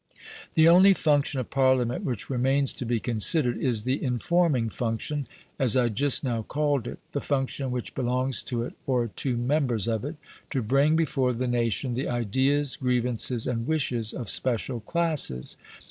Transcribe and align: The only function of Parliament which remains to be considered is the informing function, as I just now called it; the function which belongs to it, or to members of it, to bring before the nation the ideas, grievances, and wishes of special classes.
The 0.55 0.67
only 0.67 0.95
function 0.95 1.39
of 1.39 1.51
Parliament 1.51 2.03
which 2.03 2.27
remains 2.27 2.73
to 2.73 2.87
be 2.87 2.99
considered 2.99 3.55
is 3.59 3.83
the 3.83 4.01
informing 4.03 4.71
function, 4.71 5.27
as 5.59 5.77
I 5.77 5.89
just 5.89 6.23
now 6.23 6.41
called 6.41 6.87
it; 6.87 6.97
the 7.11 7.21
function 7.21 7.69
which 7.69 7.93
belongs 7.93 8.41
to 8.45 8.63
it, 8.63 8.73
or 8.87 9.09
to 9.17 9.37
members 9.37 9.87
of 9.87 10.03
it, 10.03 10.15
to 10.49 10.63
bring 10.63 10.95
before 10.95 11.33
the 11.33 11.45
nation 11.45 11.93
the 11.93 12.09
ideas, 12.09 12.77
grievances, 12.77 13.45
and 13.45 13.67
wishes 13.67 14.11
of 14.11 14.27
special 14.27 14.79
classes. 14.79 15.55